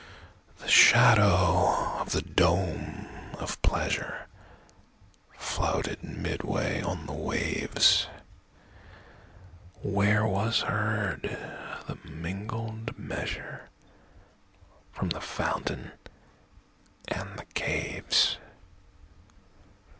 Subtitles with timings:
[0.57, 3.07] The shadow of the dome
[3.37, 4.25] of pleasureFloated
[6.01, 8.07] midway on the waves;
[9.83, 11.37] Where was heard
[11.85, 13.61] the mingled measureFrom
[15.13, 15.91] the fountain
[17.07, 18.39] and the caves.